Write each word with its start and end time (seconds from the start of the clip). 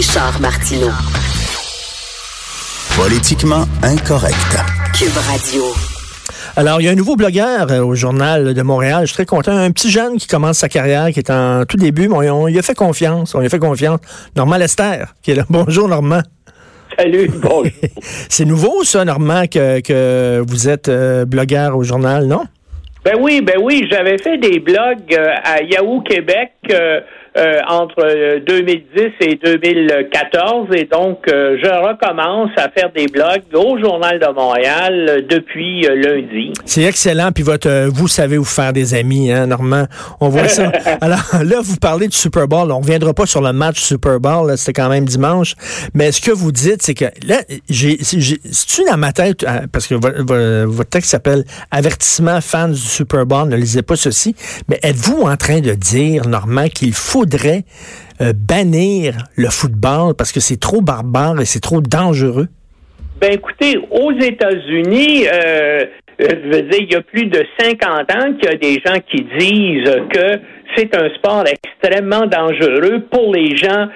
Richard 0.00 0.40
Martineau. 0.40 0.88
Politiquement 2.96 3.64
incorrect. 3.82 4.56
Cube 4.98 5.14
Radio. 5.28 5.62
Alors, 6.56 6.80
il 6.80 6.84
y 6.84 6.88
a 6.88 6.92
un 6.92 6.94
nouveau 6.94 7.16
blogueur 7.16 7.70
euh, 7.70 7.84
au 7.84 7.94
Journal 7.94 8.54
de 8.54 8.62
Montréal. 8.62 9.02
Je 9.02 9.08
suis 9.08 9.16
très 9.16 9.26
content. 9.26 9.54
Un 9.54 9.70
petit 9.72 9.90
jeune 9.90 10.16
qui 10.16 10.26
commence 10.26 10.56
sa 10.56 10.70
carrière, 10.70 11.10
qui 11.10 11.18
est 11.18 11.28
en 11.28 11.66
tout 11.66 11.76
début, 11.76 12.08
mais 12.08 12.30
on, 12.30 12.44
on 12.44 12.46
lui 12.46 12.58
a 12.58 12.62
fait 12.62 12.74
confiance. 12.74 13.34
On 13.34 13.40
lui 13.40 13.48
a 13.48 13.50
fait 13.50 13.58
confiance. 13.58 14.00
Normand 14.36 14.56
Lester, 14.56 15.04
qui 15.20 15.32
est 15.32 15.34
là. 15.34 15.44
Bonjour, 15.50 15.86
Normand. 15.86 16.22
Salut, 16.96 17.30
bonjour. 17.34 17.66
C'est 18.30 18.46
nouveau, 18.46 18.84
ça, 18.84 19.04
Normand, 19.04 19.42
que, 19.48 19.80
que 19.80 20.42
vous 20.48 20.70
êtes 20.70 20.88
euh, 20.88 21.26
blogueur 21.26 21.76
au 21.76 21.84
journal, 21.84 22.24
non? 22.24 22.44
Ben 23.04 23.16
oui, 23.20 23.42
ben 23.42 23.56
oui, 23.62 23.86
j'avais 23.90 24.16
fait 24.16 24.38
des 24.38 24.60
blogs 24.60 25.12
euh, 25.12 25.28
à 25.44 25.62
Yahoo 25.62 26.00
Québec 26.00 26.52
euh, 27.36 27.40
euh, 27.40 27.60
entre 27.68 28.04
euh, 28.04 28.40
2010 28.46 29.10
et 29.20 29.36
2014 29.36 30.68
et 30.76 30.84
donc 30.84 31.18
euh, 31.28 31.56
je 31.62 31.68
recommence 31.68 32.50
à 32.56 32.68
faire 32.70 32.90
des 32.94 33.06
blogs 33.06 33.42
au 33.54 33.78
Journal 33.78 34.18
de 34.18 34.26
Montréal 34.34 35.06
euh, 35.08 35.20
depuis 35.28 35.86
euh, 35.86 35.94
lundi. 35.94 36.52
C'est 36.64 36.82
excellent. 36.82 37.30
Puis 37.32 37.42
votre, 37.44 37.68
euh, 37.68 37.88
vous 37.92 38.08
savez 38.08 38.36
vous 38.36 38.44
faire 38.44 38.72
des 38.72 38.94
amis, 38.94 39.32
hein, 39.32 39.46
Normand? 39.46 39.84
On 40.20 40.28
voit 40.28 40.48
ça. 40.48 40.70
Alors 41.00 41.20
là, 41.44 41.60
vous 41.62 41.76
parlez 41.76 42.08
du 42.08 42.16
Super 42.16 42.46
Bowl. 42.48 42.70
On 42.72 42.80
reviendra 42.80 43.14
pas 43.14 43.26
sur 43.26 43.40
le 43.40 43.52
match 43.52 43.80
Super 43.80 44.20
Bowl. 44.20 44.52
C'était 44.56 44.80
quand 44.80 44.88
même 44.88 45.04
dimanche. 45.04 45.54
Mais 45.94 46.12
ce 46.12 46.20
que 46.20 46.30
vous 46.30 46.52
dites, 46.52 46.82
c'est 46.82 46.94
que 46.94 47.06
là, 47.26 47.42
j'ai, 47.68 47.98
c'est-tu 48.02 48.84
dans 48.90 48.96
ma 48.96 49.12
tête, 49.12 49.44
euh, 49.44 49.66
parce 49.72 49.86
que 49.86 49.94
vo- 49.94 50.24
vo- 50.24 50.70
votre 50.72 50.90
texte 50.90 51.10
s'appelle 51.10 51.44
Avertissement 51.70 52.40
fans 52.40 52.68
du 52.68 52.76
Super 52.76 53.26
Bowl, 53.26 53.48
ne 53.48 53.56
lisez 53.56 53.82
pas 53.82 53.96
ceci. 53.96 54.34
Mais 54.68 54.78
êtes-vous 54.82 55.22
en 55.22 55.36
train 55.36 55.60
de 55.60 55.72
dire, 55.72 56.26
Normand, 56.28 56.68
qu'il 56.68 56.92
faudrait 57.20 57.64
euh, 58.20 58.32
bannir 58.34 59.14
le 59.36 59.48
football 59.48 60.14
parce 60.16 60.32
que 60.32 60.40
c'est 60.40 60.58
trop 60.58 60.80
barbare 60.80 61.40
et 61.40 61.44
c'est 61.44 61.60
trop 61.60 61.80
dangereux? 61.80 62.48
Ben 63.20 63.32
écoutez, 63.32 63.78
aux 63.90 64.12
États-Unis, 64.12 65.26
euh, 65.26 65.84
euh, 66.22 66.62
il 66.78 66.90
y 66.90 66.94
a 66.94 67.02
plus 67.02 67.26
de 67.26 67.44
50 67.58 68.10
ans 68.16 68.32
qu'il 68.38 68.50
y 68.50 68.54
a 68.54 68.56
des 68.56 68.80
gens 68.84 68.98
qui 69.10 69.26
disent 69.38 69.94
que 70.14 70.40
c'est 70.74 70.94
un 70.96 71.10
sport 71.16 71.44
extrêmement 71.46 72.26
dangereux 72.26 73.04
pour 73.10 73.34
les 73.34 73.56
gens 73.56 73.88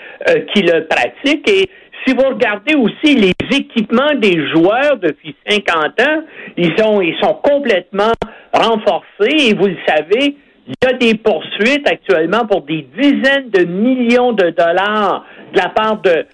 qui 0.53 0.63
le 0.63 0.87
pratiquent. 0.87 1.49
Et 1.49 1.71
si 2.05 2.15
vous 2.15 2.29
regardez 2.29 2.75
aussi 2.75 3.15
les 3.15 3.57
équipements 3.57 4.15
des 4.17 4.49
joueurs 4.49 4.99
depuis 5.01 5.37
50 5.49 6.01
ans, 6.01 6.23
ils 6.57 6.75
sont, 6.77 7.01
ils 7.01 7.17
sont 7.23 7.35
complètement 7.43 8.13
renforcés 8.53 9.49
et 9.49 9.55
vous 9.55 9.67
le 9.67 9.77
savez, 9.87 10.37
il 10.67 10.75
y 10.83 10.87
a 10.87 10.93
des 10.95 11.15
poursuites 11.19 11.87
actuellement 11.89 12.47
pour 12.47 12.63
des 12.63 12.87
dizaines 12.99 13.51
de 13.51 13.65
millions 13.65 14.33
de 14.33 14.51
dollars 14.51 15.25
de 15.53 15.59
la 15.59 15.69
part 15.69 16.01
de, 16.01 16.25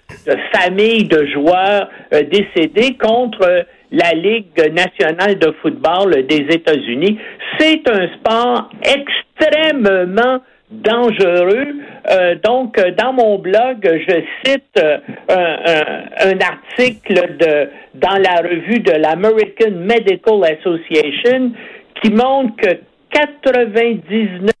familles 0.53 1.03
de 1.05 1.25
joueurs 1.27 1.89
euh, 2.13 2.23
décédés 2.23 2.95
contre 2.97 3.41
euh, 3.47 3.63
la 3.91 4.13
Ligue 4.13 4.71
nationale 4.73 5.37
de 5.37 5.51
football 5.61 6.25
des 6.27 6.45
États-Unis. 6.49 7.17
C'est 7.59 7.87
un 7.89 8.07
sport 8.15 8.69
extrêmement 8.83 10.39
dangereux. 10.71 11.67
Euh, 12.09 12.35
donc, 12.43 12.77
euh, 12.79 12.91
dans 12.97 13.11
mon 13.13 13.37
blog, 13.37 13.77
je 13.83 14.21
cite 14.45 14.63
euh, 14.79 14.97
un- 15.29 16.29
un 16.29 16.39
article 16.39 17.37
de 17.37 17.69
dans 17.95 18.17
la 18.17 18.37
revue 18.47 18.79
de 18.79 18.93
l'American 18.93 19.71
Medical 19.71 20.41
Association 20.57 21.51
qui 22.01 22.11
montre 22.11 22.55
que 22.55 22.79
99% 23.13 24.51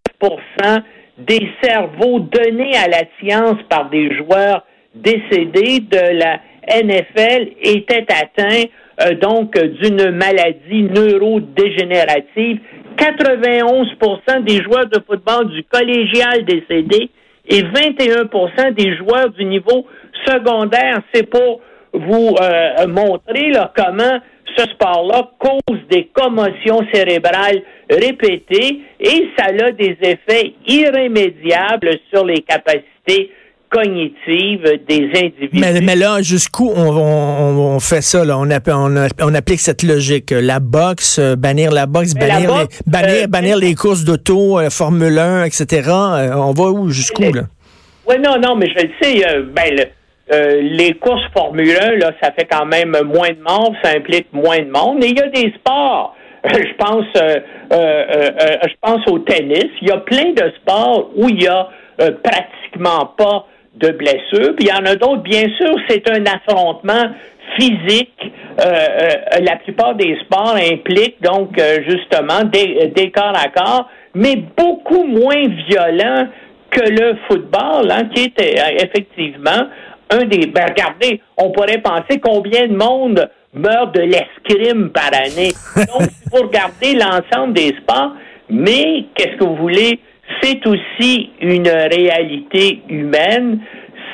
des 1.17 1.49
cerveaux 1.61 2.19
donnés 2.19 2.75
à 2.77 2.87
la 2.87 3.03
science 3.19 3.57
par 3.69 3.89
des 3.89 4.15
joueurs 4.17 4.65
décédés 4.95 5.79
de 5.79 6.17
la 6.17 6.39
NFL 6.67 7.49
étaient 7.61 8.05
atteints 8.09 8.65
euh, 9.01 9.15
donc 9.15 9.57
d'une 9.57 10.11
maladie 10.11 10.83
neurodégénérative. 10.83 12.59
91% 12.97 14.43
des 14.43 14.61
joueurs 14.63 14.87
de 14.87 14.99
football 15.07 15.49
du 15.49 15.63
collégial 15.63 16.45
décédés 16.45 17.09
et 17.47 17.61
21% 17.63 18.73
des 18.73 18.95
joueurs 18.97 19.29
du 19.31 19.45
niveau 19.45 19.87
secondaire. 20.27 21.01
C'est 21.13 21.27
pour 21.29 21.61
vous 21.93 22.35
euh, 22.39 22.87
montrer 22.87 23.51
là, 23.51 23.71
comment 23.75 24.19
ce 24.57 24.63
sport-là 24.71 25.31
cause 25.39 25.79
des 25.89 26.09
commotions 26.13 26.81
cérébrales 26.93 27.61
répétées 27.89 28.79
et 28.99 29.27
ça 29.37 29.45
a 29.45 29.71
des 29.71 29.97
effets 30.01 30.53
irrémédiables 30.67 31.97
sur 32.13 32.25
les 32.25 32.41
capacités 32.41 33.31
cognitives 33.69 34.63
des 34.87 35.09
individus. 35.15 35.49
Mais, 35.59 35.79
mais 35.81 35.95
là, 35.95 36.21
jusqu'où 36.21 36.69
on, 36.75 36.89
on- 36.97 37.75
on 37.75 37.79
fait 37.79 38.01
ça? 38.01 38.25
Là? 38.25 38.37
On, 38.37 39.33
applique 39.33 39.59
cette 39.61 39.83
logique. 39.83 40.31
La 40.31 40.59
boxe, 40.59 41.19
euh, 41.19 41.35
bannir 41.37 41.71
la 41.71 41.85
boxe, 41.85 42.13
Mais 42.15 42.27
la 42.27 42.33
bannir, 42.35 42.49
boxe, 42.53 42.79
les, 42.85 42.91
bannir, 42.91 43.23
euh, 43.23 43.27
bannir 43.27 43.57
les 43.57 43.73
courses 43.75 44.03
d'auto, 44.03 44.59
euh, 44.59 44.69
Formule 44.69 45.17
1, 45.17 45.45
etc. 45.45 45.89
Euh, 45.89 46.33
on 46.35 46.51
va 46.51 46.65
où? 46.65 46.89
Jusqu'où? 46.89 47.31
Là? 47.31 47.43
Oui, 48.07 48.15
non, 48.21 48.37
non, 48.39 48.55
mais 48.57 48.67
je 48.75 48.83
le 48.83 48.89
sais. 49.01 49.25
euh, 49.27 49.43
ben, 49.55 49.73
le- 49.73 49.85
euh, 50.31 50.61
les 50.61 50.93
courses 50.93 51.23
Formule 51.35 51.77
1, 51.81 51.97
là, 51.97 52.11
ça 52.21 52.31
fait 52.31 52.47
quand 52.49 52.65
même 52.65 52.95
moins 53.05 53.31
de 53.31 53.41
morts, 53.41 53.73
ça 53.83 53.91
implique 53.91 54.31
moins 54.31 54.59
de 54.59 54.69
monde. 54.69 54.97
Mais 54.99 55.09
il 55.09 55.17
y 55.17 55.21
a 55.21 55.27
des 55.27 55.53
sports. 55.57 56.15
je 56.45 56.73
pense, 56.77 57.05
euh, 57.17 57.39
euh, 57.73 58.57
je 58.63 58.73
pense 58.81 59.05
au 59.07 59.19
tennis. 59.19 59.67
Il 59.81 59.89
y 59.89 59.91
a 59.91 59.97
plein 59.97 60.31
de 60.31 60.51
sports 60.61 61.11
où 61.15 61.29
il 61.29 61.43
y 61.43 61.47
a 61.47 61.69
pratiquement 62.23 63.13
pas 63.17 63.45
de 63.75 63.89
blessures. 63.89 64.55
Puis 64.55 64.65
il 64.65 64.69
y 64.69 64.73
en 64.73 64.85
a 64.85 64.95
d'autres, 64.95 65.21
bien 65.21 65.47
sûr, 65.55 65.75
c'est 65.87 66.09
un 66.09 66.23
affrontement 66.25 67.11
physique. 67.59 68.31
La 68.57 69.55
plupart 69.57 69.93
des 69.95 70.17
sports 70.21 70.55
impliquent 70.55 71.21
donc 71.21 71.61
justement 71.87 72.43
des, 72.45 73.11
corps 73.11 73.37
à 73.37 73.49
corps, 73.49 73.87
mais 74.15 74.35
beaucoup 74.57 75.03
moins 75.03 75.47
violents 75.69 76.27
que 76.71 76.89
le 76.89 77.17
football, 77.27 77.91
hein, 77.91 78.05
qui 78.15 78.23
est 78.23 78.83
effectivement 78.83 79.67
un 80.11 80.25
des. 80.25 80.47
Ben, 80.47 80.65
regardez, 80.69 81.21
on 81.37 81.51
pourrait 81.51 81.81
penser 81.81 82.19
combien 82.19 82.67
de 82.67 82.75
monde 82.75 83.29
meurt 83.53 83.93
de 83.95 84.01
l'escrime 84.01 84.89
par 84.89 85.11
année. 85.13 85.51
Donc, 85.75 86.09
il 86.09 86.29
faut 86.29 86.45
regarder 86.45 86.93
l'ensemble 86.93 87.53
des 87.53 87.75
sports, 87.81 88.13
mais 88.49 89.05
qu'est-ce 89.15 89.37
que 89.37 89.43
vous 89.43 89.55
voulez? 89.55 89.99
C'est 90.41 90.65
aussi 90.65 91.31
une 91.41 91.67
réalité 91.67 92.81
humaine. 92.87 93.59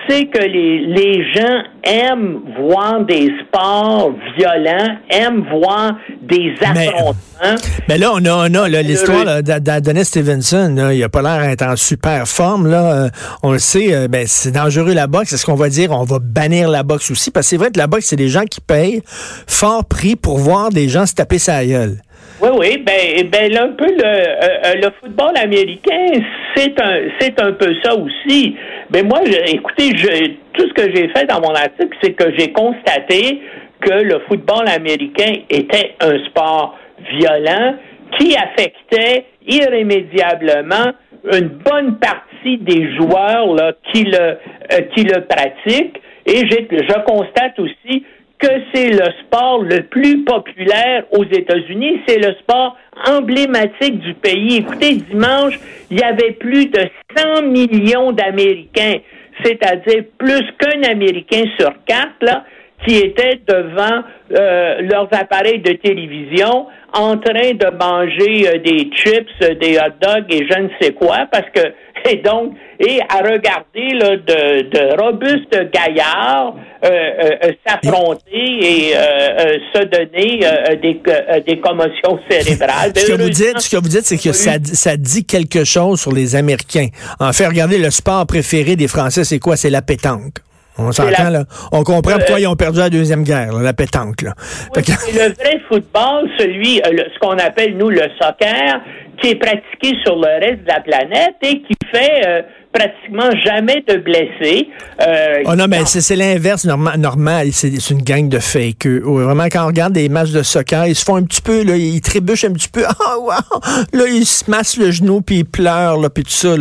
C'est 0.08 0.28
que 0.28 0.42
les, 0.42 0.80
les 0.80 1.34
gens 1.34 1.64
aiment 1.84 2.42
voir 2.60 3.02
des 3.02 3.30
sports 3.42 4.14
violents, 4.38 4.98
aiment 5.10 5.46
voir 5.52 5.98
des 6.30 6.54
affrontements. 6.62 7.56
Mais 7.88 7.98
là, 7.98 8.12
on 8.14 8.24
a, 8.26 8.50
on 8.50 8.54
a 8.54 8.68
l'histoire 8.82 9.42
d'Adonis 9.44 10.06
Stevenson. 10.06 10.74
là, 10.76 10.94
il 10.94 11.04
a 11.04 11.10
pas 11.10 11.22
l'air 11.22 11.48
d'être 11.50 11.62
en 11.64 11.76
super 11.76 12.28
forme. 12.28 12.68
Là. 12.70 13.06
Euh, 13.06 13.10
on 13.44 13.52
le 13.54 13.60
sait, 13.60 13.94
euh, 13.94 14.08
ben, 14.08 14.26
c'est 14.28 14.52
dangereux 14.52 14.94
la 14.94 15.08
boxe. 15.08 15.34
Est-ce 15.34 15.46
qu'on 15.46 15.56
va 15.56 15.70
dire 15.70 15.92
on 15.92 16.04
va 16.04 16.18
bannir 16.22 16.70
la 16.70 16.84
boxe 16.84 17.12
aussi? 17.12 17.32
Parce 17.32 17.46
que 17.46 17.50
c'est 17.52 17.58
vrai 17.58 17.72
que 17.72 17.78
la 17.80 17.88
boxe, 17.88 18.06
c'est 18.08 18.16
des 18.16 18.28
gens 18.30 18.44
qui 18.46 18.62
payent 18.62 19.02
fort 19.48 19.86
prix 19.86 20.16
pour 20.16 20.38
voir 20.40 20.70
des 20.70 20.90
gens 20.90 21.06
se 21.06 21.14
taper 21.14 21.40
sa 21.40 21.66
gueule. 21.66 21.98
Oui, 22.40 22.50
oui, 22.56 22.84
ben, 22.86 23.28
ben 23.32 23.52
là, 23.52 23.64
un 23.64 23.70
peu 23.76 23.86
le, 23.88 24.04
euh, 24.04 24.74
le 24.76 24.90
football 25.02 25.32
américain, 25.42 26.22
c'est 26.56 26.80
un, 26.80 27.00
c'est 27.20 27.42
un 27.42 27.52
peu 27.54 27.74
ça 27.84 27.96
aussi. 27.96 28.56
Mais 28.94 29.02
moi, 29.02 29.22
je- 29.26 29.54
écoutez, 29.56 29.98
je, 29.98 30.28
tout 30.54 30.68
ce 30.70 30.74
que 30.74 30.94
j'ai 30.96 31.10
fait 31.16 31.26
dans 31.26 31.42
mon 31.42 31.56
article, 31.56 31.90
c'est 32.04 32.12
que 32.14 32.26
j'ai 32.38 32.52
constaté 32.52 33.42
que 33.82 34.04
le 34.04 34.20
football 34.28 34.68
américain 34.68 35.34
était 35.50 35.96
un 36.02 36.24
sport 36.26 36.78
violent 37.12 37.76
qui 38.18 38.36
affectait 38.36 39.26
irrémédiablement 39.46 40.94
une 41.34 41.48
bonne 41.50 41.98
partie 42.00 42.58
des 42.58 42.96
joueurs 42.96 43.54
là, 43.54 43.74
qui 43.92 44.04
le 44.04 44.18
euh, 44.18 44.82
qui 44.96 45.04
le 45.04 45.26
pratiquent. 45.26 46.02
Et 46.26 46.46
je 46.48 47.02
constate 47.06 47.58
aussi 47.60 48.04
que 48.40 48.48
c'est 48.74 48.90
le 48.90 49.06
sport 49.24 49.64
le 49.64 49.84
plus 49.84 50.24
populaire 50.24 51.06
aux 51.12 51.24
États-Unis. 51.24 52.02
C'est 52.08 52.20
le 52.20 52.34
sport 52.36 52.78
emblématique 53.08 54.00
du 54.00 54.14
pays. 54.14 54.58
Écoutez, 54.58 54.96
dimanche, 54.96 55.60
il 55.90 56.00
y 56.00 56.04
avait 56.04 56.34
plus 56.34 56.68
de 56.68 56.82
100 57.16 57.44
millions 57.44 58.12
d'Américains, 58.12 59.00
c'est-à-dire 59.44 60.04
plus 60.18 60.44
qu'un 60.60 60.84
Américain 60.84 61.44
sur 61.60 61.72
quatre, 61.86 62.18
là, 62.22 62.46
qui 62.86 62.98
étaient 62.98 63.40
devant 63.48 64.04
euh, 64.38 64.82
leurs 64.82 65.08
appareils 65.12 65.60
de 65.60 65.74
télévision 65.74 66.68
en 66.94 67.18
train 67.18 67.52
de 67.54 67.78
manger 67.78 68.48
euh, 68.48 68.60
des 68.60 68.90
chips, 68.94 69.28
euh, 69.42 69.56
des 69.56 69.78
hot 69.78 69.94
dogs 70.02 70.26
et 70.30 70.46
je 70.50 70.60
ne 70.60 70.70
sais 70.80 70.92
quoi, 70.94 71.28
parce 71.32 71.50
que 71.54 71.62
et 72.10 72.18
donc 72.18 72.54
et 72.80 73.00
à 73.10 73.18
regarder 73.18 73.96
là, 73.96 74.16
de, 74.18 74.70
de 74.70 75.02
robustes 75.02 75.72
gaillards 75.74 76.56
euh, 76.86 76.90
euh, 76.90 77.52
s'affronter 77.66 78.22
et 78.32 78.96
euh, 78.96 79.00
euh, 79.00 79.58
se 79.74 79.84
donner 79.86 80.46
euh, 80.46 80.76
des, 80.76 81.02
euh, 81.08 81.40
des 81.46 81.60
commotions 81.60 82.20
cérébrales. 82.30 82.92
Ce 82.96 83.08
que 83.08 83.12
vous 83.14 83.22
Heureusement, 83.24 83.28
dites, 83.54 83.60
ce 83.60 83.76
que 83.76 83.82
vous 83.82 83.90
dites, 83.90 84.06
c'est 84.06 84.18
que 84.18 84.32
ça, 84.32 84.52
ça 84.62 84.96
dit 84.96 85.26
quelque 85.26 85.64
chose 85.64 86.00
sur 86.00 86.12
les 86.14 86.36
Américains. 86.36 86.88
En 87.20 87.34
fait, 87.34 87.48
regardez, 87.48 87.80
le 87.80 87.90
sport 87.90 88.28
préféré 88.28 88.76
des 88.76 88.88
Français, 88.88 89.24
c'est 89.24 89.40
quoi? 89.40 89.58
C'est 89.58 89.72
la 89.72 89.82
pétanque. 89.82 90.36
On 90.78 90.92
s'entend, 90.92 91.30
là. 91.30 91.44
On 91.72 91.84
comprend 91.84 92.14
euh, 92.14 92.18
pourquoi 92.18 92.40
ils 92.40 92.48
ont 92.48 92.56
perdu 92.56 92.80
la 92.80 92.90
Deuxième 92.90 93.24
Guerre, 93.24 93.54
la 93.54 93.74
pétanque, 93.74 94.22
là. 94.22 94.34
le 94.76 95.34
vrai 95.34 95.62
football, 95.68 96.30
celui, 96.38 96.82
euh, 96.82 97.04
ce 97.14 97.20
qu'on 97.20 97.38
appelle, 97.38 97.78
nous, 97.78 97.90
le 97.90 98.04
soccer, 98.20 98.82
qui 99.22 99.30
est 99.30 99.36
pratiqué 99.36 99.94
sur 100.04 100.16
le 100.16 100.40
reste 100.40 100.64
de 100.64 100.68
la 100.68 100.82
planète 100.82 101.36
et 101.42 101.62
qui 101.62 101.76
fait 101.92 102.22
euh, 102.26 102.42
pratiquement 102.72 103.30
jamais 103.44 103.84
de 103.88 103.98
blessés. 103.98 104.70
Euh, 105.02 105.44
oh 105.46 105.56
non, 105.56 105.66
mais 105.68 105.86
c'est 105.86 106.16
l'inverse 106.16 106.66
normal. 106.66 107.48
C'est 107.52 107.90
une 107.90 108.02
gang 108.02 108.30
de 108.30 108.40
fake. 108.40 108.86
Vraiment, 108.86 109.46
quand 109.46 109.64
on 109.64 109.68
regarde 109.68 109.94
des 109.94 110.10
matchs 110.10 110.32
de 110.32 110.44
soccer, 110.44 110.88
ils 110.88 110.96
se 110.96 111.04
font 111.04 111.16
un 111.16 111.24
petit 111.24 111.42
peu, 111.42 111.64
là, 111.64 111.76
ils 111.76 112.02
trébuchent 112.02 112.46
un 112.46 112.54
petit 112.54 112.70
peu. 112.70 112.84
Ah, 113.00 113.18
wow! 113.20 113.62
Là, 113.94 114.06
ils 114.08 114.26
se 114.26 114.50
massent 114.50 114.78
le 114.78 114.92
genou, 114.92 115.22
puis 115.22 115.38
ils 115.38 115.46
pleurent, 115.46 116.00
là, 116.00 116.10
puis 116.10 116.24
tout 116.24 116.32
ça. 116.32 116.56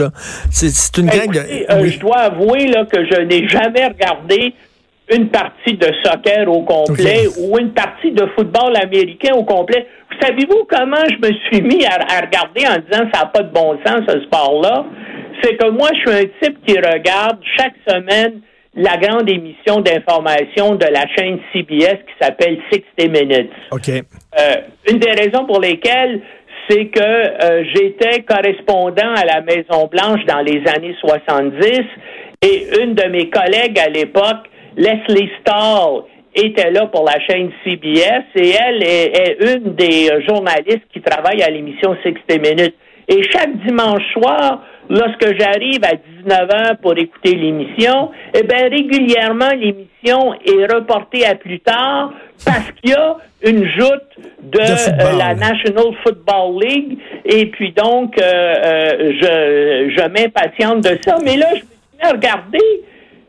C'est 0.51 0.99
une 0.99 1.07
gang 1.07 1.31
de... 1.33 1.41
Euh, 1.71 1.89
je 1.89 1.99
dois 1.99 2.19
avouer 2.19 2.67
là, 2.69 2.85
que 2.85 3.05
je 3.05 3.21
n'ai 3.23 3.49
jamais 3.49 3.87
regardé 3.87 4.55
une 5.11 5.29
partie 5.29 5.75
de 5.75 5.87
soccer 6.03 6.49
au 6.49 6.63
complet 6.63 7.27
ou 7.39 7.59
une 7.59 7.73
partie 7.73 8.11
de 8.11 8.27
football 8.35 8.77
américain 8.77 9.35
au 9.35 9.45
complet. 9.45 9.87
Vous 10.11 10.27
savez-vous 10.27 10.67
comment 10.69 11.05
je 11.09 11.29
me 11.29 11.33
suis 11.45 11.63
mis 11.63 11.85
à, 11.87 11.97
regarder 12.21 12.67
en 12.67 12.81
disant 12.81 13.09
ça 13.13 13.21
n'a 13.21 13.27
pas 13.27 13.43
de 13.43 13.53
bon 13.53 13.79
sens 13.87 14.01
ce 14.09 14.21
sport-là? 14.23 14.85
C'est 15.43 15.57
que 15.57 15.69
moi, 15.69 15.91
je 15.93 16.11
suis 16.11 16.19
un 16.19 16.25
type 16.43 16.59
qui 16.67 16.77
regarde 16.77 17.39
chaque 17.57 17.75
semaine 17.87 18.41
la 18.75 18.97
grande 18.97 19.29
émission 19.31 19.81
d'information 19.81 20.75
de 20.75 20.87
la 20.87 21.07
chaîne 21.17 21.39
CBS 21.53 21.99
qui 22.07 22.15
s'appelle 22.21 22.59
60 22.71 23.11
Minutes. 23.11 23.53
OK. 23.71 23.89
Euh, 23.89 24.55
une 24.91 24.99
des 24.99 25.13
raisons 25.13 25.47
pour 25.47 25.61
lesquelles 25.61 26.21
c'est 26.69 26.87
que 26.87 27.01
euh, 27.01 27.65
j'étais 27.75 28.23
correspondant 28.23 29.15
à 29.15 29.25
la 29.25 29.41
Maison 29.41 29.89
Blanche 29.91 30.25
dans 30.27 30.41
les 30.41 30.63
années 30.67 30.95
70 31.01 31.81
et 32.43 32.67
une 32.83 32.95
de 32.95 33.09
mes 33.09 33.31
collègues 33.31 33.79
à 33.79 33.89
l'époque 33.89 34.49
Leslie 34.77 35.31
Stahl 35.41 36.03
était 36.35 36.71
là 36.71 36.87
pour 36.87 37.05
la 37.05 37.19
chaîne 37.21 37.51
CBS 37.65 38.25
et 38.35 38.51
elle 38.51 38.83
est, 38.83 39.37
une 39.41 39.75
des 39.75 40.09
journalistes 40.29 40.87
qui 40.93 41.01
travaille 41.01 41.43
à 41.43 41.51
l'émission 41.51 41.97
60 42.03 42.41
Minutes. 42.41 42.75
Et 43.09 43.23
chaque 43.31 43.57
dimanche 43.65 44.03
soir, 44.13 44.63
lorsque 44.91 45.39
j'arrive 45.39 45.81
à 45.85 45.95
19h 45.95 46.77
pour 46.83 46.99
écouter 46.99 47.35
l'émission, 47.37 48.11
eh 48.35 48.43
bien, 48.43 48.69
régulièrement, 48.69 49.51
l'émission 49.51 50.35
est 50.45 50.73
reportée 50.73 51.25
à 51.25 51.37
plus 51.37 51.61
tard 51.61 52.13
parce 52.45 52.71
qu'il 52.73 52.91
y 52.91 52.95
a 52.95 53.17
une 53.45 53.65
joute 53.65 54.03
de, 54.43 54.61
euh, 54.61 55.17
la 55.17 55.35
National 55.35 55.95
Football 56.03 56.63
League. 56.63 56.99
Et 57.25 57.47
puis 57.47 57.73
donc, 57.73 58.19
euh, 58.19 58.23
euh, 58.25 59.13
je, 59.21 59.95
je 59.97 60.09
m'impatiente 60.09 60.83
de 60.83 60.99
ça. 61.03 61.17
Mais 61.25 61.37
là, 61.37 61.47
je 61.51 61.61
me 61.61 61.61
suis 61.61 62.13
regarder 62.13 62.83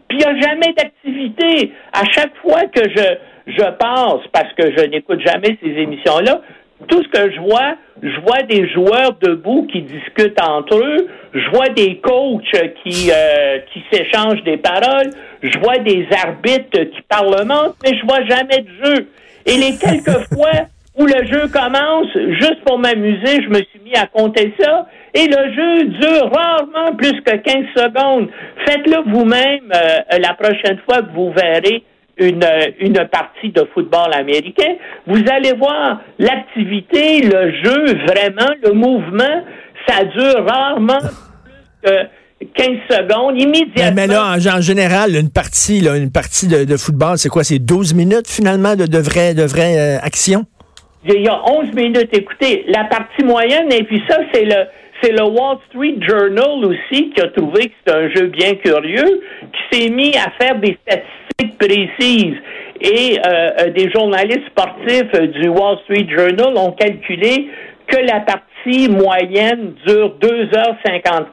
puis 0.07 0.19
il 0.19 0.25
n'y 0.25 0.25
a 0.25 0.41
jamais 0.41 0.73
d'activité. 0.73 1.73
À 1.93 2.03
chaque 2.05 2.35
fois 2.37 2.63
que 2.67 2.81
je, 2.89 3.53
je 3.53 3.71
passe, 3.71 4.27
parce 4.31 4.53
que 4.53 4.75
je 4.77 4.85
n'écoute 4.85 5.19
jamais 5.21 5.57
ces 5.61 5.69
émissions-là, 5.69 6.41
tout 6.87 7.01
ce 7.03 7.07
que 7.09 7.31
je 7.31 7.39
vois, 7.39 7.75
je 8.03 8.19
vois 8.21 8.43
des 8.43 8.69
joueurs 8.69 9.17
debout 9.19 9.67
qui 9.71 9.81
discutent 9.81 10.39
entre 10.41 10.77
eux, 10.77 11.07
je 11.33 11.49
vois 11.49 11.69
des 11.69 11.97
coachs 11.97 12.43
qui, 12.83 13.11
euh, 13.11 13.59
qui 13.73 13.83
s'échangent 13.91 14.43
des 14.43 14.57
paroles, 14.57 15.09
je 15.41 15.57
vois 15.59 15.79
des 15.79 16.07
arbitres 16.11 16.83
qui 16.83 17.01
parlementent, 17.09 17.75
mais 17.83 17.97
je 17.97 18.05
vois 18.05 18.23
jamais 18.25 18.61
de 18.61 18.85
jeu. 18.85 19.07
Et 19.45 19.57
les 19.57 19.77
quelques 19.77 20.19
fois 20.33 20.67
où 20.97 21.05
le 21.05 21.25
jeu 21.27 21.47
commence, 21.47 22.07
juste 22.39 22.63
pour 22.65 22.79
m'amuser, 22.79 23.43
je 23.43 23.49
me 23.49 23.57
suis 23.57 23.79
mis 23.83 23.95
à 23.95 24.07
compter 24.07 24.53
ça, 24.59 24.87
et 25.13 25.27
le 25.27 25.53
jeu 25.53 25.83
dure 25.85 26.31
rarement 26.31 26.95
plus 26.95 27.21
que 27.21 27.35
15 27.35 27.65
secondes. 27.75 28.29
Faites-le 28.65 29.11
vous-même 29.11 29.71
euh, 29.73 30.17
la 30.19 30.33
prochaine 30.33 30.79
fois 30.85 31.03
que 31.03 31.11
vous 31.13 31.31
verrez 31.31 31.83
une, 32.17 32.43
euh, 32.43 32.71
une 32.79 33.07
partie 33.11 33.51
de 33.51 33.67
football 33.73 34.13
américain. 34.13 34.75
Vous 35.05 35.21
allez 35.31 35.53
voir 35.53 36.01
l'activité, 36.17 37.21
le 37.21 37.51
jeu, 37.63 37.85
vraiment, 38.07 38.51
le 38.63 38.73
mouvement, 38.73 39.43
ça 39.87 40.03
dure 40.03 40.45
rarement 40.47 40.99
plus 40.99 41.91
que 41.91 41.91
15 42.55 42.67
secondes, 42.89 43.39
immédiatement. 43.39 43.93
Mais, 43.95 44.07
là, 44.07 44.35
en, 44.35 44.61
général, 44.61 45.15
une 45.15 45.29
partie, 45.29 45.79
une 45.79 46.11
partie 46.11 46.47
de, 46.47 46.77
football, 46.77 47.17
c'est 47.17 47.29
quoi? 47.29 47.43
C'est 47.43 47.59
12 47.59 47.93
minutes 47.93 48.27
finalement 48.27 48.75
de, 48.75 48.97
vraies 48.97 49.33
de 49.33 49.43
vraie, 49.43 49.77
euh, 49.77 49.99
actions? 50.01 50.45
Il 51.05 51.21
y 51.21 51.27
a 51.27 51.41
11 51.45 51.73
minutes. 51.73 52.09
Écoutez, 52.11 52.65
la 52.67 52.85
partie 52.85 53.23
moyenne, 53.23 53.71
et 53.71 53.83
puis 53.83 54.01
ça, 54.07 54.17
c'est 54.33 54.45
le 54.45 54.65
c'est 55.01 55.11
le 55.11 55.23
Wall 55.25 55.57
Street 55.69 55.95
Journal 56.01 56.65
aussi 56.65 57.11
qui 57.11 57.21
a 57.21 57.27
trouvé 57.27 57.67
que 57.67 57.73
c'est 57.85 57.93
un 57.93 58.09
jeu 58.09 58.27
bien 58.27 58.55
curieux, 58.55 59.21
qui 59.53 59.77
s'est 59.77 59.89
mis 59.89 60.15
à 60.17 60.31
faire 60.41 60.55
des 60.55 60.77
statistiques 60.81 61.57
précises. 61.59 62.37
Et 62.81 63.19
euh, 63.19 63.49
euh, 63.59 63.69
des 63.71 63.91
journalistes 63.91 64.47
sportifs 64.47 65.11
du 65.11 65.49
Wall 65.49 65.77
Street 65.83 66.07
Journal 66.09 66.57
ont 66.57 66.71
calculé 66.71 67.49
que 67.87 67.97
la 67.97 68.21
partie 68.21 68.89
moyenne 68.89 69.73
dure 69.85 70.15
2h54, 70.19 71.31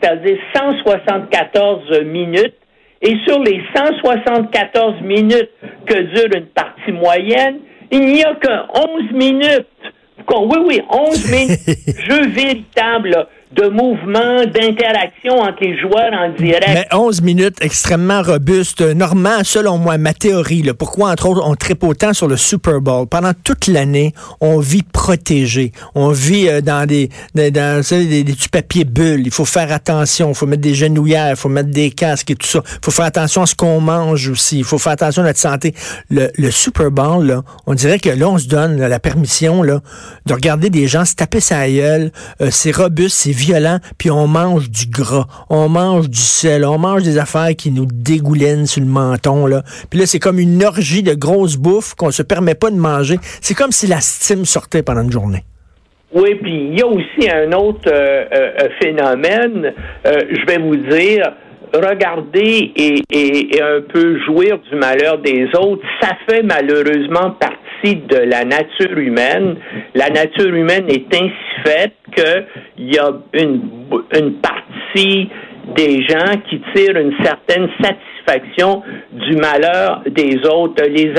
c'est-à-dire 0.00 0.38
174 0.54 2.02
minutes. 2.04 2.54
Et 3.00 3.16
sur 3.26 3.40
les 3.40 3.62
174 3.76 5.02
minutes 5.02 5.50
que 5.86 5.94
dure 5.94 6.36
une 6.36 6.46
partie 6.46 6.92
moyenne, 6.92 7.60
il 7.90 8.06
n'y 8.06 8.22
a 8.22 8.34
que 8.34 8.48
11 9.02 9.12
minutes. 9.12 9.66
Oui, 10.30 10.58
oui, 10.66 10.82
11 10.90 11.30
minutes, 11.30 11.60
jeu 12.06 12.28
véritable 12.28 13.26
de 13.52 13.68
mouvement, 13.68 14.44
d'interaction 14.44 15.38
entre 15.40 15.62
les 15.62 15.78
joueurs 15.78 16.12
en 16.12 16.30
direct. 16.30 16.68
Mais 16.68 16.86
11 16.92 17.22
minutes 17.22 17.56
extrêmement 17.60 18.22
robustes. 18.22 18.80
Normand, 18.80 19.42
selon 19.42 19.78
moi, 19.78 19.98
ma 19.98 20.12
théorie, 20.12 20.62
là, 20.62 20.74
pourquoi, 20.74 21.10
entre 21.10 21.28
autres, 21.28 21.42
on 21.44 21.54
tripe 21.54 21.82
autant 21.82 22.12
sur 22.12 22.28
le 22.28 22.36
Super 22.36 22.80
Bowl? 22.80 23.06
Pendant 23.06 23.32
toute 23.44 23.66
l'année, 23.66 24.12
on 24.40 24.58
vit 24.58 24.82
protégé. 24.82 25.72
On 25.94 26.10
vit 26.10 26.48
euh, 26.48 26.60
dans 26.60 26.86
des, 26.86 27.08
dans, 27.34 27.50
des, 27.50 28.24
des, 28.24 28.34
papiers 28.52 28.84
bulles. 28.84 29.22
Il 29.24 29.32
faut 29.32 29.44
faire 29.44 29.72
attention. 29.72 30.30
Il 30.30 30.34
faut 30.34 30.46
mettre 30.46 30.62
des 30.62 30.74
genouillères. 30.74 31.30
Il 31.30 31.36
faut 31.36 31.48
mettre 31.48 31.70
des 31.70 31.90
casques 31.90 32.30
et 32.30 32.36
tout 32.36 32.46
ça. 32.46 32.62
Il 32.64 32.84
faut 32.84 32.90
faire 32.90 33.06
attention 33.06 33.42
à 33.42 33.46
ce 33.46 33.54
qu'on 33.54 33.80
mange 33.80 34.28
aussi. 34.28 34.58
Il 34.58 34.64
faut 34.64 34.78
faire 34.78 34.92
attention 34.92 35.22
à 35.22 35.26
notre 35.26 35.38
santé. 35.38 35.74
Le, 36.10 36.30
le 36.36 36.50
Super 36.50 36.90
Bowl, 36.90 37.26
là, 37.26 37.42
on 37.66 37.74
dirait 37.74 37.98
que 37.98 38.10
là, 38.10 38.28
on 38.28 38.38
se 38.38 38.46
donne 38.46 38.76
la 38.76 39.00
permission 39.00 39.62
là, 39.62 39.80
de 40.26 40.34
regarder 40.34 40.70
des 40.70 40.86
gens 40.86 41.04
se 41.04 41.14
taper 41.14 41.40
sa 41.40 41.68
gueule. 41.68 42.12
Euh, 42.40 42.48
c'est 42.50 42.74
robuste, 42.74 43.16
violent, 43.38 43.78
puis 43.98 44.10
on 44.10 44.26
mange 44.26 44.70
du 44.70 44.86
gras, 44.86 45.26
on 45.48 45.68
mange 45.68 46.08
du 46.10 46.18
sel, 46.18 46.64
on 46.64 46.78
mange 46.78 47.02
des 47.02 47.18
affaires 47.18 47.54
qui 47.56 47.70
nous 47.70 47.86
dégoulinent 47.86 48.66
sur 48.66 48.80
le 48.80 48.88
menton. 48.88 49.46
Là. 49.46 49.62
Puis 49.90 49.98
là, 49.98 50.06
c'est 50.06 50.18
comme 50.18 50.38
une 50.38 50.64
orgie 50.64 51.02
de 51.02 51.14
grosse 51.14 51.56
bouffe 51.56 51.94
qu'on 51.94 52.10
se 52.10 52.22
permet 52.22 52.54
pas 52.54 52.70
de 52.70 52.76
manger. 52.76 53.18
C'est 53.40 53.54
comme 53.54 53.72
si 53.72 53.86
la 53.86 54.00
stime 54.00 54.44
sortait 54.44 54.82
pendant 54.82 55.02
une 55.02 55.12
journée. 55.12 55.44
Oui, 56.14 56.34
puis 56.36 56.68
il 56.70 56.78
y 56.78 56.82
a 56.82 56.86
aussi 56.86 57.30
un 57.30 57.52
autre 57.52 57.90
euh, 57.92 58.24
euh, 58.32 58.68
phénomène, 58.80 59.74
euh, 60.06 60.20
je 60.30 60.46
vais 60.46 60.58
vous 60.58 60.76
dire, 60.76 61.34
regarder 61.74 62.72
et, 62.76 63.60
un 63.60 63.80
peu 63.82 64.18
jouir 64.24 64.58
du 64.70 64.76
malheur 64.76 65.18
des 65.18 65.46
autres, 65.58 65.82
ça 66.00 66.16
fait 66.28 66.42
malheureusement 66.42 67.32
partie 67.32 67.96
de 67.96 68.16
la 68.16 68.44
nature 68.44 68.96
humaine. 68.98 69.56
La 69.94 70.08
nature 70.10 70.54
humaine 70.54 70.86
est 70.88 71.14
ainsi 71.14 71.32
faite 71.64 71.94
qu'il 72.14 72.94
y 72.94 72.98
a 72.98 73.12
une, 73.34 73.60
une 74.16 74.34
partie 74.34 75.28
des 75.76 76.02
gens 76.06 76.40
qui 76.48 76.60
tirent 76.74 76.96
une 76.96 77.14
certaine 77.22 77.68
satisfaction 77.80 78.82
du 79.12 79.36
malheur 79.36 80.02
des 80.10 80.38
autres. 80.48 80.82
Les, 80.88 81.12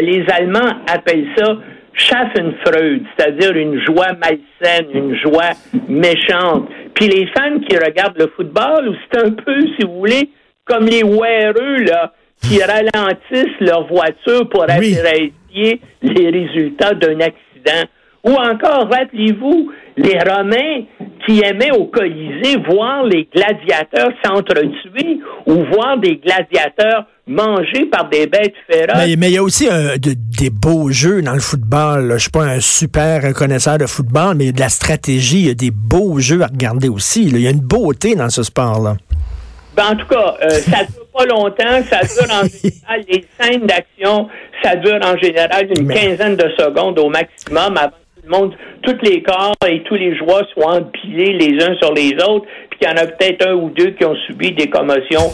les 0.00 0.24
Allemands 0.30 0.76
appellent 0.86 1.26
ça 1.36 1.56
Schaffenfreude, 1.92 3.02
c'est-à-dire 3.16 3.56
une 3.56 3.80
joie 3.80 4.12
malsaine, 4.12 4.86
une 4.94 5.16
joie 5.16 5.50
méchante. 5.88 6.68
Puis 7.00 7.08
les 7.08 7.26
fans 7.28 7.58
qui 7.60 7.78
regardent 7.78 8.18
le 8.18 8.30
football, 8.36 8.94
c'est 9.10 9.24
un 9.24 9.30
peu, 9.30 9.58
si 9.74 9.86
vous 9.86 10.00
voulez, 10.00 10.28
comme 10.66 10.84
les 10.84 11.02
weareux, 11.02 11.76
là, 11.86 12.12
qui 12.42 12.62
ralentissent 12.62 13.58
leur 13.60 13.86
voiture 13.86 14.46
pour 14.50 14.64
apprécier 14.64 15.80
les 16.02 16.30
résultats 16.30 16.92
d'un 16.92 17.20
accident. 17.20 17.88
Ou 18.22 18.32
encore, 18.32 18.90
rappelez-vous, 18.92 19.72
les 19.96 20.18
Romains 20.18 20.84
qui 21.30 21.42
aimaient 21.44 21.70
au 21.70 21.84
Colisée 21.84 22.56
voir 22.68 23.04
les 23.04 23.28
gladiateurs 23.32 24.10
s'entretuer 24.24 25.20
ou 25.46 25.64
voir 25.72 25.98
des 25.98 26.16
gladiateurs 26.16 27.06
mangés 27.26 27.86
par 27.86 28.08
des 28.08 28.26
bêtes 28.26 28.54
féroces. 28.68 29.16
Mais, 29.16 29.28
il 29.28 29.34
y 29.34 29.38
a 29.38 29.42
aussi 29.42 29.68
euh, 29.70 29.96
des 29.96 30.50
beaux 30.50 30.90
jeux 30.90 31.22
dans 31.22 31.34
le 31.34 31.40
football. 31.40 32.08
Je 32.08 32.14
Je 32.14 32.18
suis 32.22 32.30
pas 32.30 32.44
un 32.44 32.60
super 32.60 33.32
connaisseur 33.32 33.78
de 33.78 33.86
football, 33.86 34.34
mais 34.36 34.44
il 34.44 34.46
y 34.48 34.50
a 34.50 34.54
de 34.54 34.60
la 34.60 34.68
stratégie, 34.68 35.40
il 35.40 35.46
y 35.46 35.50
a 35.50 35.54
des 35.54 35.70
beaux 35.70 36.18
jeux 36.18 36.42
à 36.42 36.46
regarder 36.46 36.88
aussi. 36.88 37.24
Il 37.24 37.40
y 37.40 37.46
a 37.46 37.50
une 37.50 37.60
beauté 37.60 38.16
dans 38.16 38.30
ce 38.30 38.42
sport-là. 38.42 38.96
Ben, 39.76 39.84
en 39.92 39.96
tout 39.96 40.06
cas, 40.06 40.36
euh, 40.42 40.50
ça 40.70 40.84
dure 40.84 41.06
pas 41.16 41.26
longtemps. 41.26 41.84
Ça 41.88 42.00
dure 42.00 42.34
en 42.34 42.46
général, 42.48 43.04
les 43.08 43.24
scènes 43.38 43.66
d'action, 43.66 44.28
ça 44.64 44.74
dure 44.74 44.98
en 45.04 45.16
général 45.16 45.68
une 45.78 45.86
quinzaine 45.86 46.34
de 46.34 46.50
secondes 46.58 46.98
au 46.98 47.08
maximum 47.08 47.76
avant 47.76 47.92
le 48.24 48.30
monde, 48.30 48.54
tous 48.82 48.96
les 49.02 49.22
corps 49.22 49.54
et 49.68 49.82
tous 49.84 49.94
les 49.94 50.16
joueurs 50.16 50.46
soient 50.52 50.78
empilés 50.78 51.32
les 51.34 51.62
uns 51.62 51.74
sur 51.76 51.92
les 51.92 52.12
autres, 52.22 52.46
puis 52.70 52.78
qu'il 52.78 52.88
y 52.88 52.92
en 52.92 52.96
a 52.96 53.06
peut-être 53.06 53.46
un 53.48 53.54
ou 53.54 53.70
deux 53.70 53.90
qui 53.90 54.04
ont 54.04 54.16
subi 54.26 54.52
des 54.52 54.68
commotions 54.68 55.32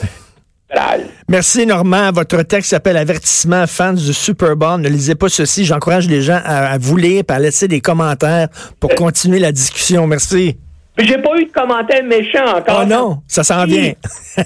Merci, 1.29 1.67
Normand. 1.67 2.11
Votre 2.13 2.43
texte 2.43 2.71
s'appelle 2.71 2.97
Avertissement 2.97 3.67
fans 3.67 3.93
du 3.93 4.13
Super 4.13 4.57
Bowl. 4.57 4.81
Ne 4.81 4.89
lisez 4.89 5.15
pas 5.15 5.29
ceci. 5.29 5.65
J'encourage 5.65 6.09
les 6.09 6.23
gens 6.23 6.41
à, 6.45 6.77
vous 6.79 6.97
lire 6.97 7.23
et 7.29 7.33
à 7.33 7.39
laisser 7.39 7.69
des 7.69 7.81
commentaires 7.81 8.49
pour 8.81 8.95
continuer 8.95 9.39
la 9.39 9.53
discussion. 9.53 10.07
Merci. 10.07 10.57
J'ai 10.99 11.19
pas 11.19 11.37
eu 11.39 11.45
de 11.45 11.53
commentaires 11.53 12.05
méchants 12.05 12.57
encore. 12.57 12.81
Oh 12.83 12.87
non, 12.87 13.19
ça 13.29 13.45
s'en 13.45 13.65
vient. 13.65 13.93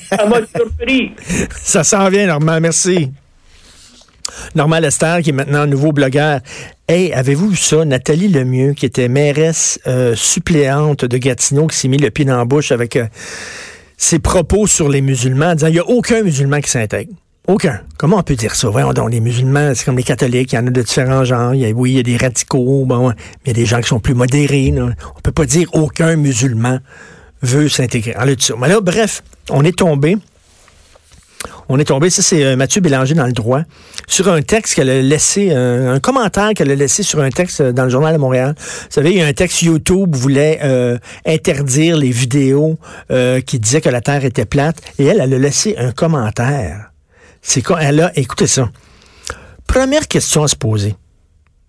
ça 0.08 0.26
m'a 0.26 0.38
surpris. 0.54 1.12
ça 1.56 1.84
s'en 1.84 2.08
vient, 2.08 2.26
Normand. 2.26 2.60
Merci. 2.60 3.10
Normand 4.54 4.78
Lester, 4.80 5.18
qui 5.22 5.30
est 5.30 5.34
maintenant 5.34 5.60
un 5.60 5.66
nouveau 5.66 5.92
blogueur. 5.92 6.40
Hey, 6.88 7.12
avez-vous 7.12 7.50
vu 7.50 7.56
ça? 7.56 7.84
Nathalie 7.84 8.28
Lemieux, 8.28 8.72
qui 8.72 8.86
était 8.86 9.08
mairesse 9.08 9.78
euh, 9.86 10.14
suppléante 10.16 11.04
de 11.04 11.18
Gatineau, 11.18 11.66
qui 11.66 11.76
s'est 11.76 11.88
mis 11.88 11.98
le 11.98 12.10
pied 12.10 12.24
dans 12.24 12.36
la 12.36 12.44
bouche 12.44 12.72
avec 12.72 12.96
euh, 12.96 13.06
ses 13.96 14.18
propos 14.18 14.66
sur 14.66 14.88
les 14.88 15.00
musulmans, 15.00 15.54
disant 15.54 15.68
il 15.68 15.74
n'y 15.74 15.78
a 15.78 15.86
aucun 15.86 16.22
musulman 16.22 16.60
qui 16.60 16.70
s'intègre. 16.70 17.12
Aucun. 17.46 17.80
Comment 17.96 18.18
on 18.18 18.22
peut 18.22 18.36
dire 18.36 18.54
ça? 18.54 18.68
Donc, 18.68 19.10
les 19.10 19.20
musulmans, 19.20 19.72
c'est 19.74 19.84
comme 19.84 19.96
les 19.96 20.02
catholiques, 20.02 20.52
il 20.52 20.56
y 20.56 20.58
en 20.58 20.66
a 20.66 20.70
de 20.70 20.82
différents 20.82 21.24
genres. 21.24 21.54
Y 21.54 21.66
a, 21.66 21.70
oui, 21.70 21.92
il 21.92 21.96
y 21.96 22.00
a 22.00 22.02
des 22.02 22.16
radicaux, 22.16 22.86
mais 22.86 23.14
il 23.44 23.48
y 23.48 23.50
a 23.50 23.54
des 23.54 23.66
gens 23.66 23.80
qui 23.80 23.88
sont 23.88 23.98
plus 23.98 24.14
modérés. 24.14 24.72
On 24.76 24.92
On 25.16 25.20
peut 25.22 25.32
pas 25.32 25.46
dire 25.46 25.68
aucun 25.72 26.16
musulman 26.16 26.78
veut 27.42 27.68
s'intégrer. 27.68 28.14
Mais 28.58 28.68
là, 28.68 28.80
bref, 28.80 29.22
on 29.48 29.64
est 29.64 29.76
tombé 29.76 30.16
on 31.72 31.78
est 31.78 31.84
tombé, 31.84 32.10
ça 32.10 32.20
c'est 32.20 32.44
euh, 32.44 32.56
Mathieu 32.56 32.80
Bélanger 32.80 33.14
dans 33.14 33.26
le 33.26 33.32
droit, 33.32 33.62
sur 34.08 34.28
un 34.28 34.42
texte 34.42 34.74
qu'elle 34.74 34.90
a 34.90 35.00
laissé, 35.00 35.52
un, 35.52 36.00
commentaire 36.00 36.50
qu'elle 36.54 36.70
a 36.70 36.74
laissé 36.74 37.04
sur 37.04 37.20
un 37.20 37.30
texte 37.30 37.62
dans 37.62 37.84
le 37.84 37.90
journal 37.90 38.12
de 38.12 38.18
Montréal. 38.18 38.54
Vous 38.58 38.86
savez, 38.90 39.12
il 39.12 39.18
y 39.18 39.22
a 39.22 39.26
un 39.26 39.32
texte 39.32 39.62
YouTube 39.62 40.16
voulait 40.16 40.58
euh, 40.64 40.98
interdire 41.24 41.96
les 41.96 42.10
vidéos 42.10 42.76
euh, 43.12 43.40
qui 43.40 43.60
disaient 43.60 43.80
que 43.80 43.88
la 43.88 44.00
Terre 44.00 44.24
était 44.24 44.46
plate, 44.46 44.78
et 44.98 45.06
elle, 45.06 45.20
elle 45.20 45.32
a 45.32 45.38
laissé 45.38 45.76
un 45.78 45.92
commentaire. 45.92 46.90
C'est 47.40 47.62
quoi? 47.62 47.80
Elle 47.80 48.00
a, 48.00 48.18
écoutez 48.18 48.48
ça. 48.48 48.68
Première 49.68 50.08
question 50.08 50.42
à 50.42 50.48
se 50.48 50.56
poser. 50.56 50.96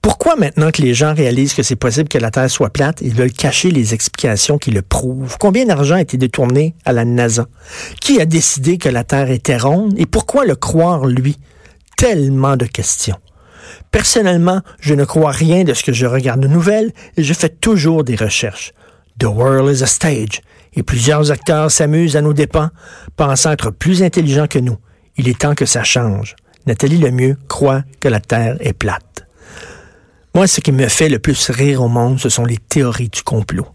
Pourquoi 0.01 0.35
maintenant 0.35 0.71
que 0.71 0.81
les 0.81 0.95
gens 0.95 1.13
réalisent 1.13 1.53
que 1.53 1.61
c'est 1.61 1.75
possible 1.75 2.09
que 2.09 2.17
la 2.17 2.31
Terre 2.31 2.49
soit 2.49 2.71
plate, 2.71 3.01
ils 3.01 3.13
veulent 3.13 3.31
cacher 3.31 3.69
les 3.69 3.93
explications 3.93 4.57
qui 4.57 4.71
le 4.71 4.81
prouvent? 4.81 5.37
Combien 5.39 5.65
d'argent 5.65 5.95
a 5.95 6.01
été 6.01 6.17
détourné 6.17 6.73
à 6.85 6.91
la 6.91 7.05
NASA? 7.05 7.47
Qui 7.99 8.19
a 8.19 8.25
décidé 8.25 8.79
que 8.79 8.89
la 8.89 9.03
Terre 9.03 9.29
était 9.29 9.57
ronde? 9.57 9.93
Et 9.97 10.07
pourquoi 10.07 10.45
le 10.45 10.55
croire, 10.55 11.05
lui? 11.05 11.37
Tellement 11.97 12.57
de 12.57 12.65
questions. 12.65 13.17
Personnellement, 13.91 14.61
je 14.79 14.95
ne 14.95 15.05
crois 15.05 15.31
rien 15.31 15.63
de 15.63 15.75
ce 15.75 15.83
que 15.83 15.93
je 15.93 16.07
regarde 16.07 16.39
de 16.39 16.47
nouvelles 16.47 16.91
et 17.15 17.23
je 17.23 17.33
fais 17.33 17.49
toujours 17.49 18.03
des 18.03 18.15
recherches. 18.15 18.73
The 19.19 19.25
world 19.25 19.75
is 19.75 19.83
a 19.83 19.87
stage 19.87 20.41
et 20.73 20.81
plusieurs 20.81 21.29
acteurs 21.29 21.69
s'amusent 21.69 22.15
à 22.15 22.21
nos 22.21 22.33
dépens, 22.33 22.71
pensant 23.17 23.51
être 23.51 23.69
plus 23.69 24.01
intelligents 24.01 24.47
que 24.47 24.59
nous. 24.59 24.77
Il 25.17 25.27
est 25.27 25.39
temps 25.39 25.53
que 25.53 25.65
ça 25.67 25.83
change. 25.83 26.35
Nathalie 26.65 26.97
Lemieux 26.97 27.37
croit 27.47 27.83
que 27.99 28.07
la 28.07 28.19
Terre 28.19 28.57
est 28.61 28.73
plate. 28.73 29.27
Moi, 30.33 30.47
ce 30.47 30.61
qui 30.61 30.71
me 30.71 30.87
fait 30.87 31.09
le 31.09 31.19
plus 31.19 31.49
rire 31.49 31.81
au 31.81 31.89
monde, 31.89 32.19
ce 32.19 32.29
sont 32.29 32.45
les 32.45 32.57
théories 32.57 33.09
du 33.09 33.21
complot. 33.21 33.67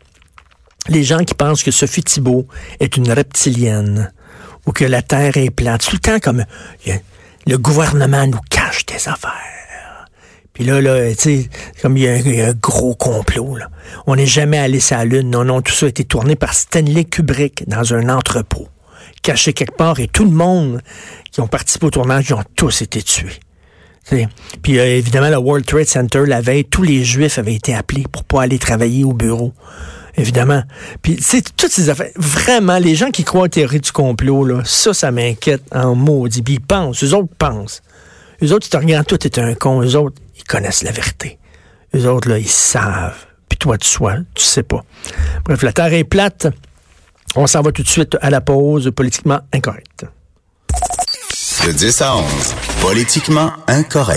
Les 0.88 1.04
gens 1.04 1.22
qui 1.24 1.34
pensent 1.34 1.62
que 1.62 1.70
Sophie 1.70 2.02
Thibault 2.02 2.46
est 2.80 2.96
une 2.96 3.10
reptilienne 3.10 4.12
ou 4.64 4.72
que 4.72 4.84
la 4.84 5.02
Terre 5.02 5.36
est 5.36 5.50
plate. 5.50 5.84
Tout 5.84 5.96
le 5.96 6.00
temps 6.00 6.18
comme 6.18 6.44
le 7.46 7.56
gouvernement 7.58 8.26
nous 8.26 8.40
cache 8.48 8.86
des 8.86 9.06
affaires. 9.08 10.06
Puis 10.54 10.64
là, 10.64 10.80
là, 10.80 11.14
tu 11.14 11.20
sais, 11.20 11.50
comme 11.82 11.98
il 11.98 12.04
y, 12.04 12.40
a 12.40 12.48
un, 12.48 12.52
gros 12.54 12.94
complot. 12.94 13.58
On 14.06 14.16
n'est 14.16 14.24
jamais 14.24 14.56
allé 14.56 14.80
sur 14.80 14.96
la 14.96 15.04
Lune. 15.04 15.28
Non, 15.28 15.44
non, 15.44 15.60
tout 15.60 15.74
ça 15.74 15.84
a 15.84 15.90
été 15.90 16.04
tourné 16.04 16.36
par 16.36 16.54
Stanley 16.54 17.04
Kubrick 17.04 17.68
dans 17.68 17.92
un 17.92 18.08
entrepôt, 18.08 18.68
caché 19.22 19.52
quelque 19.52 19.76
part, 19.76 20.00
et 20.00 20.08
tout 20.08 20.24
le 20.24 20.30
monde 20.30 20.80
qui 21.30 21.42
ont 21.42 21.48
participé 21.48 21.84
au 21.84 21.90
tournage, 21.90 22.30
ils 22.30 22.34
ont 22.34 22.44
tous 22.54 22.80
été 22.80 23.02
tués. 23.02 23.38
Puis 24.62 24.78
euh, 24.78 24.96
évidemment, 24.98 25.28
le 25.28 25.36
World 25.36 25.66
Trade 25.66 25.86
Center, 25.86 26.24
la 26.26 26.40
veille, 26.40 26.64
tous 26.64 26.82
les 26.82 27.04
Juifs 27.04 27.38
avaient 27.38 27.54
été 27.54 27.74
appelés 27.74 28.04
pour 28.10 28.24
pas 28.24 28.42
aller 28.42 28.58
travailler 28.58 29.04
au 29.04 29.12
bureau. 29.12 29.52
Évidemment. 30.16 30.62
Puis, 31.02 31.18
c'est 31.20 31.54
toutes 31.56 31.72
ces 31.72 31.90
affaires. 31.90 32.10
Vraiment, 32.16 32.78
les 32.78 32.94
gens 32.94 33.10
qui 33.10 33.22
croient 33.22 33.42
aux 33.42 33.48
théories 33.48 33.80
du 33.80 33.92
complot, 33.92 34.44
là, 34.44 34.62
ça, 34.64 34.94
ça 34.94 35.10
m'inquiète 35.10 35.62
en 35.72 35.94
maudit. 35.94 36.42
Puis 36.42 36.54
ils 36.54 36.60
pensent, 36.60 37.04
eux 37.04 37.14
autres 37.14 37.34
pensent. 37.38 37.82
Eux 38.42 38.52
autres, 38.52 38.66
ils 38.66 38.70
te 38.70 38.76
regardent, 38.76 39.06
toi, 39.06 39.18
t'es 39.18 39.38
un 39.38 39.54
con. 39.54 39.82
Eux 39.82 39.94
autres, 39.96 40.16
ils 40.36 40.44
connaissent 40.44 40.82
la 40.82 40.92
vérité. 40.92 41.38
Eux 41.94 42.06
autres, 42.08 42.30
là, 42.30 42.38
ils 42.38 42.48
savent. 42.48 43.26
Puis 43.48 43.58
toi, 43.58 43.76
tu 43.76 43.88
sois, 43.88 44.16
tu 44.34 44.42
sais 44.42 44.62
pas. 44.62 44.82
Bref, 45.44 45.62
la 45.62 45.72
Terre 45.72 45.92
est 45.92 46.04
plate. 46.04 46.46
On 47.34 47.46
s'en 47.46 47.60
va 47.60 47.72
tout 47.72 47.82
de 47.82 47.88
suite 47.88 48.16
à 48.22 48.30
la 48.30 48.40
pause 48.40 48.90
politiquement 48.94 49.40
incorrecte. 49.52 50.06
De 51.66 51.72
10 51.72 52.00
à 52.02 52.16
11, 52.16 52.24
politiquement 52.80 53.50
incorrect. 53.66 54.14